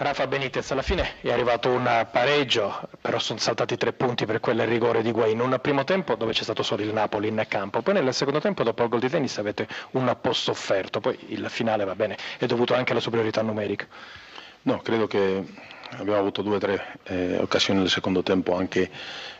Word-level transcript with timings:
Rafa 0.00 0.26
Benitez, 0.26 0.70
alla 0.70 0.80
fine 0.80 1.16
è 1.20 1.30
arrivato 1.30 1.68
un 1.68 2.06
pareggio, 2.10 2.88
però 3.02 3.18
sono 3.18 3.38
saltati 3.38 3.76
tre 3.76 3.92
punti 3.92 4.24
per 4.24 4.40
quel 4.40 4.66
rigore 4.66 5.02
di 5.02 5.10
Guain. 5.10 5.38
Un 5.38 5.58
primo 5.60 5.84
tempo 5.84 6.14
dove 6.14 6.32
c'è 6.32 6.42
stato 6.42 6.62
solo 6.62 6.82
il 6.82 6.90
Napoli 6.90 7.28
in 7.28 7.44
campo, 7.46 7.82
poi 7.82 7.92
nel 7.92 8.14
secondo 8.14 8.40
tempo 8.40 8.62
dopo 8.62 8.82
il 8.82 8.88
gol 8.88 9.00
di 9.00 9.10
tennis 9.10 9.36
avete 9.36 9.68
un 9.90 10.16
po' 10.18 10.32
sofferto, 10.32 11.00
poi 11.00 11.18
il 11.26 11.50
finale 11.50 11.84
va 11.84 11.94
bene, 11.94 12.16
è 12.38 12.46
dovuto 12.46 12.72
anche 12.72 12.92
alla 12.92 13.02
superiorità 13.02 13.42
numerica. 13.42 13.86
No, 14.62 14.78
credo 14.78 15.06
che 15.06 15.44
abbiamo 15.90 16.18
avuto 16.18 16.40
due 16.40 16.56
o 16.56 16.58
tre 16.58 16.96
eh, 17.02 17.36
occasioni 17.36 17.80
nel 17.80 17.90
secondo 17.90 18.22
tempo 18.22 18.56
anche 18.56 18.90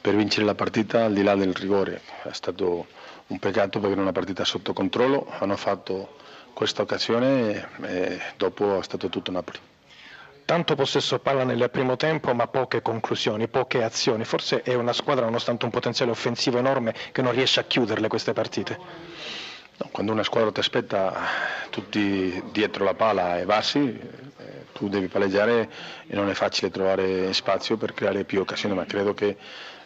per 0.00 0.14
vincere 0.14 0.46
la 0.46 0.54
partita 0.54 1.06
al 1.06 1.14
di 1.14 1.24
là 1.24 1.34
del 1.34 1.52
rigore. 1.52 2.00
È 2.22 2.32
stato 2.32 2.86
un 3.26 3.40
peccato 3.40 3.80
perché 3.80 3.94
era 3.94 4.02
una 4.02 4.12
partita 4.12 4.44
sotto 4.44 4.72
controllo, 4.72 5.26
hanno 5.36 5.56
fatto 5.56 6.14
questa 6.52 6.82
occasione 6.82 7.70
e 7.82 8.20
dopo 8.36 8.78
è 8.78 8.82
stato 8.84 9.08
tutto 9.08 9.32
Napoli 9.32 9.58
tanto 10.44 10.74
possesso 10.74 11.18
palla 11.18 11.44
nel 11.44 11.70
primo 11.70 11.96
tempo 11.96 12.34
ma 12.34 12.46
poche 12.46 12.82
conclusioni, 12.82 13.48
poche 13.48 13.82
azioni. 13.82 14.24
Forse 14.24 14.62
è 14.62 14.74
una 14.74 14.92
squadra 14.92 15.24
nonostante 15.24 15.64
un 15.64 15.70
potenziale 15.70 16.10
offensivo 16.10 16.58
enorme 16.58 16.94
che 17.12 17.22
non 17.22 17.32
riesce 17.32 17.60
a 17.60 17.64
chiuderle 17.64 18.08
queste 18.08 18.32
partite. 18.32 18.78
Quando 19.90 20.12
una 20.12 20.22
squadra 20.22 20.52
ti 20.52 20.60
aspetta 20.60 21.14
tutti 21.70 22.42
dietro 22.52 22.84
la 22.84 22.94
palla 22.94 23.38
e 23.40 23.44
bassi, 23.44 23.78
eh, 23.78 24.66
tu 24.72 24.88
devi 24.88 25.08
palleggiare 25.08 25.68
e 26.06 26.14
non 26.14 26.28
è 26.28 26.34
facile 26.34 26.70
trovare 26.70 27.32
spazio 27.32 27.76
per 27.76 27.92
creare 27.92 28.24
più 28.24 28.40
occasioni, 28.40 28.74
ma 28.74 28.84
credo 28.84 29.14
che 29.14 29.36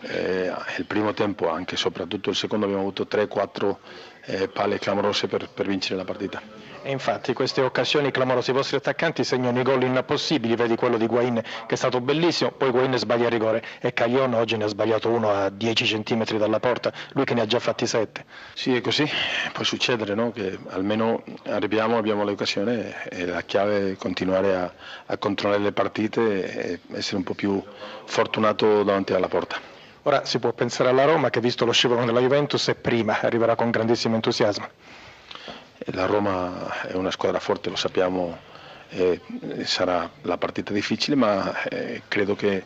eh, 0.00 0.52
il 0.78 0.84
primo 0.86 1.12
tempo, 1.12 1.48
anche 1.48 1.76
soprattutto 1.76 2.30
il 2.30 2.36
secondo, 2.36 2.64
abbiamo 2.66 2.82
avuto 2.82 3.06
3-4 3.10 3.76
eh, 4.26 4.48
palle 4.48 4.78
clamorose 4.78 5.26
per, 5.26 5.48
per 5.48 5.66
vincere 5.66 5.96
la 5.96 6.04
partita. 6.04 6.42
E 6.86 6.92
infatti 6.92 7.32
queste 7.32 7.62
occasioni 7.62 8.12
clamorose, 8.12 8.52
i 8.52 8.54
vostri 8.54 8.76
attaccanti 8.76 9.24
segnano 9.24 9.58
i 9.58 9.64
gol 9.64 9.82
impossibili, 9.82 10.54
vedi 10.54 10.76
quello 10.76 10.96
di 10.96 11.08
Guain 11.08 11.34
che 11.66 11.74
è 11.74 11.76
stato 11.76 12.00
bellissimo, 12.00 12.52
poi 12.52 12.70
Guain 12.70 12.96
sbaglia 12.96 13.24
il 13.24 13.32
rigore 13.32 13.64
e 13.80 13.92
Caglion 13.92 14.34
oggi 14.34 14.56
ne 14.56 14.62
ha 14.62 14.68
sbagliato 14.68 15.08
uno 15.08 15.32
a 15.32 15.48
10 15.50 16.00
cm 16.02 16.38
dalla 16.38 16.60
porta, 16.60 16.92
lui 17.14 17.24
che 17.24 17.34
ne 17.34 17.40
ha 17.40 17.46
già 17.46 17.58
fatti 17.58 17.88
7. 17.88 18.24
Sì, 18.54 18.76
è 18.76 18.80
così, 18.80 19.04
può 19.52 19.64
succedere 19.64 20.14
no? 20.14 20.30
che 20.30 20.56
almeno 20.68 21.24
arriviamo, 21.46 21.96
abbiamo 21.96 22.22
l'occasione 22.22 23.08
e 23.08 23.26
la 23.26 23.42
chiave 23.42 23.90
è 23.90 23.96
continuare 23.96 24.54
a, 24.54 24.72
a 25.06 25.16
controllare 25.16 25.60
le 25.60 25.72
partite 25.72 26.52
e 26.52 26.80
essere 26.92 27.16
un 27.16 27.24
po' 27.24 27.34
più 27.34 27.60
fortunato 28.04 28.84
davanti 28.84 29.12
alla 29.12 29.26
porta. 29.26 29.74
Ora 30.06 30.24
si 30.24 30.38
può 30.38 30.52
pensare 30.52 30.90
alla 30.90 31.04
Roma 31.04 31.30
che 31.30 31.40
visto 31.40 31.64
lo 31.64 31.72
scivolo 31.72 32.04
della 32.04 32.20
Juventus 32.20 32.68
e 32.68 32.76
prima 32.76 33.20
arriverà 33.20 33.56
con 33.56 33.72
grandissimo 33.72 34.14
entusiasmo. 34.14 34.68
La 35.86 36.06
Roma 36.06 36.82
è 36.82 36.94
una 36.94 37.10
squadra 37.10 37.40
forte, 37.40 37.70
lo 37.70 37.76
sappiamo, 37.76 38.38
eh, 38.90 39.20
sarà 39.64 40.08
la 40.22 40.38
partita 40.38 40.72
difficile, 40.72 41.16
ma 41.16 41.60
eh, 41.64 42.02
credo 42.06 42.36
che 42.36 42.62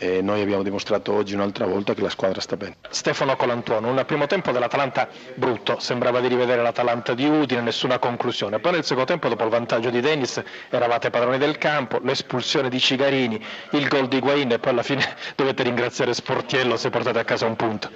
eh, 0.00 0.22
noi 0.22 0.40
abbiamo 0.40 0.62
dimostrato 0.62 1.12
oggi 1.12 1.34
un'altra 1.34 1.66
volta 1.66 1.92
che 1.92 2.00
la 2.00 2.08
squadra 2.08 2.40
sta 2.40 2.56
bene. 2.56 2.76
Stefano 2.88 3.36
Colantuono, 3.36 3.90
un 3.90 4.02
primo 4.06 4.26
tempo 4.26 4.50
dell'Atalanta 4.50 5.06
brutto, 5.34 5.78
sembrava 5.78 6.20
di 6.20 6.28
rivedere 6.28 6.62
l'Atalanta 6.62 7.12
di 7.12 7.26
Udine, 7.26 7.60
nessuna 7.60 7.98
conclusione. 7.98 8.58
Poi 8.60 8.72
nel 8.72 8.84
secondo 8.84 9.10
tempo, 9.10 9.28
dopo 9.28 9.44
il 9.44 9.50
vantaggio 9.50 9.90
di 9.90 10.00
Dennis, 10.00 10.42
eravate 10.70 11.10
padroni 11.10 11.36
del 11.36 11.58
campo, 11.58 12.00
l'espulsione 12.02 12.70
di 12.70 12.80
Cigarini, 12.80 13.44
il 13.72 13.88
gol 13.88 14.08
di 14.08 14.20
Guain 14.20 14.50
e 14.50 14.58
poi 14.58 14.72
alla 14.72 14.82
fine 14.82 15.04
dovete 15.36 15.62
ringraziare 15.64 16.14
Sportiello 16.14 16.78
se 16.78 16.88
portate 16.88 17.18
a 17.18 17.24
casa 17.24 17.44
un 17.44 17.56
punto. 17.56 17.90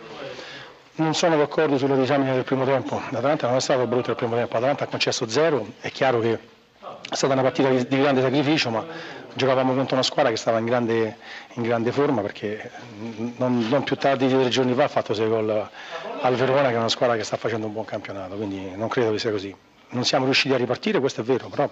Non 0.97 1.15
sono 1.15 1.39
d'accordo 1.39 1.79
sulla 1.79 1.97
disamina 1.97 2.35
del 2.35 2.45
primo 2.45 2.67
tempo. 2.67 3.01
L'Atalanta 3.11 3.47
non 3.47 3.57
è 3.57 3.61
stato 3.61 3.87
brutto 3.87 4.11
il 4.11 4.17
primo 4.17 4.37
tempo, 4.37 4.53
l'Atalanta 4.53 4.85
ha 4.85 4.87
concesso 4.89 5.27
zero, 5.27 5.67
è 5.81 5.91
chiaro 5.91 6.21
che 6.21 6.39
è 7.11 7.15
stata 7.15 7.33
una 7.33 7.43
partita 7.43 7.71
di, 7.71 7.87
di 7.87 7.99
grande 7.99 8.21
sacrificio, 8.21 8.69
ma 8.69 8.85
giocavamo 9.35 9.75
contro 9.75 9.95
una 9.95 10.05
squadra 10.05 10.31
che 10.31 10.37
stava 10.37 10.59
in 10.59 10.65
grande, 10.65 11.17
in 11.55 11.63
grande 11.63 11.93
forma 11.93 12.23
perché 12.23 12.71
non, 13.37 13.67
non, 13.69 13.83
più 13.83 13.97
tardi 13.97 14.27
di 14.27 14.33
tre 14.33 14.49
giorni 14.49 14.75
fa 14.75 14.85
ha 14.85 14.89
fatto 14.89 15.15
sei 15.15 15.29
gol 15.29 15.69
al 16.21 16.35
Verona 16.35 16.69
che 16.69 16.75
è 16.75 16.79
una 16.79 16.89
squadra 16.89 17.17
che 17.17 17.25
sta 17.25 17.37
facendo 17.37 17.67
un 17.67 17.73
buon 17.73 17.85
campionato, 17.85 18.37
quindi 18.37 18.75
non 18.77 18.89
credo 18.89 19.13
che 19.13 19.19
sia 19.19 19.31
così. 19.31 19.55
Non 19.91 20.05
siamo 20.05 20.25
riusciti 20.25 20.53
a 20.53 20.57
ripartire, 20.57 20.99
questo 20.99 21.21
è 21.21 21.25
vero, 21.25 21.47
però 21.49 21.71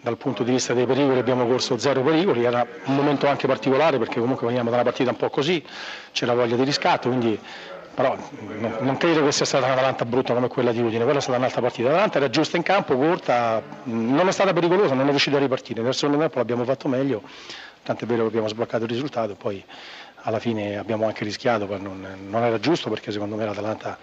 dal 0.00 0.18
punto 0.18 0.42
di 0.42 0.50
vista 0.50 0.74
dei 0.74 0.84
pericoli 0.84 1.18
abbiamo 1.18 1.46
corso 1.46 1.78
zero 1.78 2.02
pericoli, 2.02 2.44
era 2.44 2.66
un 2.84 2.94
momento 2.94 3.26
anche 3.28 3.46
particolare 3.46 3.98
perché 3.98 4.20
comunque 4.20 4.46
veniamo 4.46 4.68
da 4.68 4.76
una 4.76 4.84
partita 4.84 5.10
un 5.10 5.16
po' 5.16 5.30
così, 5.30 5.64
c'era 6.12 6.34
voglia 6.34 6.56
di 6.56 6.64
riscatto, 6.64 7.08
quindi 7.08 7.38
però 7.94 8.16
non 8.80 8.96
credo 8.96 9.24
che 9.24 9.32
sia 9.32 9.44
stata 9.44 9.64
una 9.64 9.74
un'Atalanta 9.74 10.04
brutta 10.04 10.32
come 10.32 10.48
quella 10.48 10.72
di 10.72 10.80
Udine, 10.80 11.04
quella 11.04 11.18
è 11.18 11.22
stata 11.22 11.36
un'altra 11.36 11.60
partita. 11.60 11.88
L'Atalanta 11.88 12.18
era 12.18 12.30
giusta 12.30 12.56
in 12.56 12.62
campo, 12.62 12.96
corta, 12.96 13.62
non 13.84 14.26
è 14.28 14.32
stata 14.32 14.52
pericolosa, 14.52 14.94
non 14.94 15.06
è 15.06 15.10
riuscita 15.10 15.36
a 15.36 15.40
ripartire. 15.40 15.82
Nel 15.82 15.94
secondo 15.94 16.18
tempo 16.18 16.38
l'abbiamo 16.38 16.64
fatto 16.64 16.88
meglio, 16.88 17.22
tant'è 17.82 18.06
vero 18.06 18.22
che 18.22 18.28
abbiamo 18.28 18.48
sbloccato 18.48 18.84
il 18.84 18.90
risultato, 18.90 19.34
poi 19.34 19.62
alla 20.22 20.38
fine 20.38 20.78
abbiamo 20.78 21.06
anche 21.06 21.24
rischiato, 21.24 21.66
non, 21.78 22.06
non 22.28 22.42
era 22.42 22.58
giusto 22.58 22.88
perché 22.88 23.12
secondo 23.12 23.36
me 23.36 23.44
l'Atalanta 23.44 23.98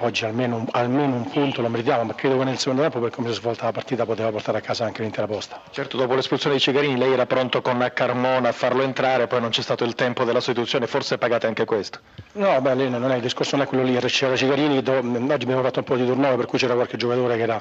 oggi 0.00 0.24
almeno, 0.24 0.64
almeno, 0.72 1.14
un 1.14 1.28
punto 1.30 1.62
lo 1.62 1.68
meritiamo, 1.68 2.04
ma 2.04 2.14
credo 2.14 2.38
che 2.38 2.44
nel 2.44 2.58
secondo 2.58 2.82
tempo 2.82 3.00
per 3.00 3.10
come 3.10 3.28
si 3.28 3.34
è 3.34 3.36
svolta 3.36 3.64
la 3.64 3.72
partita 3.72 4.04
poteva 4.04 4.30
portare 4.30 4.58
a 4.58 4.60
casa 4.60 4.84
anche 4.84 5.02
l'intera 5.02 5.26
posta. 5.26 5.60
Certo, 5.70 5.96
dopo 5.96 6.14
l'espulsione 6.14 6.56
di 6.56 6.60
Cigarini 6.60 6.96
lei 6.96 7.12
era 7.12 7.26
pronto 7.26 7.62
con 7.62 7.90
Carmona 7.94 8.48
a 8.48 8.52
farlo 8.52 8.82
entrare, 8.82 9.26
poi 9.26 9.40
non 9.40 9.50
c'è 9.50 9.62
stato 9.62 9.84
il 9.84 9.94
tempo 9.94 10.24
della 10.24 10.40
sostituzione, 10.40 10.86
forse 10.86 11.18
pagate 11.18 11.46
anche 11.46 11.64
questo? 11.64 12.00
No, 12.32 12.60
beh, 12.60 12.74
non 12.74 13.10
è, 13.10 13.16
il 13.16 13.22
discorso 13.22 13.56
non 13.56 13.64
è 13.64 13.68
quello 13.68 13.84
lì, 13.84 13.98
c'era 13.98 14.36
Cigarini, 14.36 14.78
oggi 14.78 14.90
abbiamo 14.90 15.62
fatto 15.62 15.78
un 15.78 15.84
po' 15.84 15.96
di 15.96 16.04
turnover 16.06 16.36
per 16.36 16.46
cui 16.46 16.58
c'era 16.58 16.74
qualche 16.74 16.96
giocatore 16.96 17.36
che 17.36 17.42
era, 17.42 17.60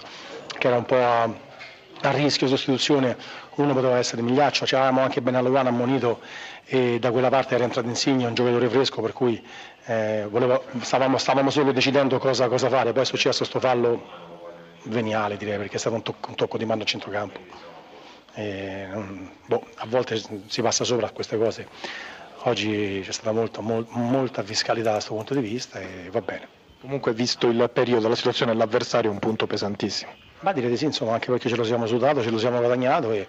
che 0.58 0.68
era 0.68 0.78
un 0.78 0.86
po' 0.86 0.98
a, 0.98 1.30
a 2.10 2.12
rischio 2.12 2.48
sostituzione, 2.48 3.18
uno 3.56 3.74
poteva 3.74 3.98
essere 3.98 4.22
Migliaccio, 4.22 4.66
c'avevamo 4.66 5.02
anche 5.02 5.22
Benalogano 5.22 5.70
ammonito 5.70 6.20
e 6.66 7.00
da 7.00 7.12
quella 7.12 7.30
parte 7.30 7.56
era 7.56 7.64
entrato 7.64 7.88
Insigne, 7.88 8.26
un 8.26 8.34
giocatore 8.34 8.68
fresco 8.68 9.02
per 9.02 9.14
cui 9.14 9.42
eh, 9.86 10.28
volevo, 10.30 10.64
stavamo, 10.82 11.18
stavamo, 11.18 11.50
solo 11.50 11.72
decidendo 11.72 12.18
cosa, 12.18 12.48
cosa, 12.48 12.70
fare, 12.70 12.92
poi 12.92 13.04
è 13.04 13.06
successo 13.06 13.40
questo 13.40 13.60
fallo 13.60 14.32
veniale 14.84 15.38
direi 15.38 15.58
perché 15.58 15.76
è 15.76 15.80
stato 15.80 15.96
un, 15.96 16.02
tocco, 16.02 16.30
un 16.30 16.36
tocco 16.36 16.58
di 16.58 16.66
mano 16.66 16.82
a 16.82 16.86
centrocampo. 16.86 17.40
E, 18.36 18.88
boh, 19.46 19.66
a 19.76 19.86
volte 19.88 20.22
si 20.48 20.62
passa 20.62 20.84
sopra 20.84 21.08
a 21.08 21.12
queste 21.12 21.38
cose, 21.38 21.68
oggi 22.44 23.02
c'è 23.04 23.12
stata 23.12 23.32
molto, 23.32 23.62
mol, 23.62 23.86
molta 23.90 24.44
fiscalità 24.44 24.90
da 24.90 24.96
questo 24.96 25.14
punto 25.14 25.34
di 25.34 25.42
vista 25.42 25.80
e 25.80 26.10
va 26.12 26.22
bene. 26.22 26.48
Comunque 26.82 27.14
visto 27.14 27.48
il 27.48 27.70
periodo, 27.72 28.10
la 28.10 28.16
situazione 28.16 28.52
dell'avversario 28.52 29.10
è 29.10 29.14
un 29.14 29.20
punto 29.20 29.48
pesantissimo. 29.48 30.32
Ma 30.44 30.52
direi 30.52 30.70
di 30.70 30.76
sì, 30.78 30.84
insomma, 30.86 31.14
anche 31.14 31.32
perché 31.32 31.48
ce 31.48 31.56
lo 31.56 31.64
siamo 31.64 31.86
sudato, 31.88 32.22
ce 32.22 32.30
lo 32.30 32.38
siamo 32.38 32.60
guadagnato 32.60 33.12
e, 33.14 33.28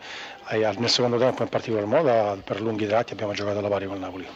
e 0.48 0.75
nel 0.78 0.88
secondo 0.88 1.16
tempo 1.16 1.42
in 1.42 1.48
particolar 1.48 1.86
modo 1.86 2.41
per 2.42 2.60
lunghi 2.60 2.86
tratti 2.86 3.12
abbiamo 3.12 3.32
giocato 3.32 3.58
alla 3.60 3.69
pari 3.69 3.86
con 3.86 4.00
Napoli. 4.00 4.26